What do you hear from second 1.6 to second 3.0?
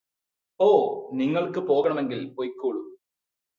പോകണമെങ്കില് പൊയ്ക്കോളൂ